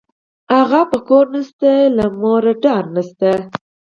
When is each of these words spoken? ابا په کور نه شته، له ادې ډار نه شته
ابا 0.59 0.81
په 0.91 0.97
کور 1.07 1.25
نه 1.35 1.41
شته، 1.47 1.71
له 1.97 2.05
ادې 2.29 2.53
ډار 2.63 2.83
نه 2.95 3.01
شته 3.07 3.31